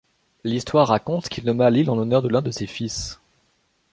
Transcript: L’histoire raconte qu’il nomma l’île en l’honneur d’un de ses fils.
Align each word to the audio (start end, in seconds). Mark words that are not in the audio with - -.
L’histoire 0.43 0.87
raconte 0.87 1.29
qu’il 1.29 1.45
nomma 1.45 1.69
l’île 1.69 1.91
en 1.91 1.95
l’honneur 1.95 2.23
d’un 2.23 2.41
de 2.41 2.49
ses 2.49 2.65
fils. 2.65 3.19